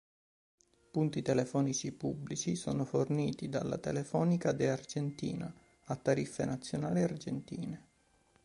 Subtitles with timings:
[0.89, 5.53] Punti telefonici pubblici sono forniti dalla Telefonica de Argentina,
[5.85, 7.87] a tariffe nazionali argentine.